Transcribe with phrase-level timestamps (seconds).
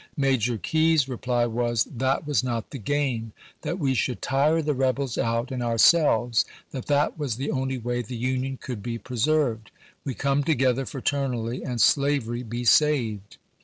[0.17, 5.15] Major Key's reply was,' That was not the game; that we should tu'e the reljels
[5.15, 9.69] out and our selves; that that was the only way the Union could be preserved;
[10.03, 13.37] we come together fraternally, and slavery be saved.'"